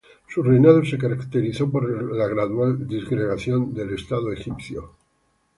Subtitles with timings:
[0.27, 4.93] Su reinado se caracterizó por la gradual disgregación del estado egipcio.